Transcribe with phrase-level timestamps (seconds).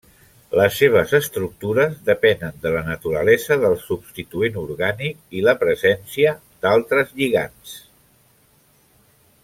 [0.59, 6.33] Les seves estructures depenen de la naturalesa del substituent orgànic i la presència
[6.65, 7.77] d'altres lligands.